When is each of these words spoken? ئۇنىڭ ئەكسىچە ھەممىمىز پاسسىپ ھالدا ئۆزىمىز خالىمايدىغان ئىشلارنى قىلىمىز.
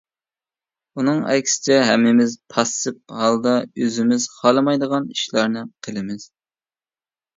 ئۇنىڭ 0.99 1.19
ئەكسىچە 1.33 1.75
ھەممىمىز 1.89 2.33
پاسسىپ 2.55 2.97
ھالدا 3.19 3.53
ئۆزىمىز 3.67 4.27
خالىمايدىغان 4.39 5.07
ئىشلارنى 5.17 5.67
قىلىمىز. 5.89 6.27